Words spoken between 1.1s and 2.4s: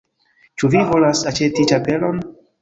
aĉeti ĉapelon?